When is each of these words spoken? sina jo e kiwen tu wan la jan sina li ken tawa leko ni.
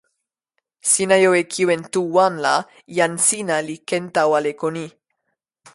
sina 0.91 1.15
jo 1.23 1.31
e 1.41 1.43
kiwen 1.53 1.83
tu 1.93 2.01
wan 2.15 2.35
la 2.45 2.55
jan 2.97 3.13
sina 3.27 3.55
li 3.67 3.77
ken 3.89 4.05
tawa 4.15 4.37
leko 4.45 4.67
ni. 4.77 4.85